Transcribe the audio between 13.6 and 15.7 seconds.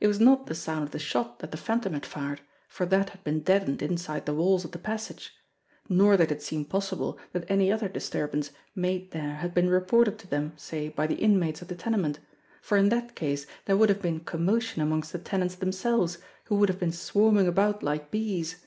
there would have been com motion amongst the tenants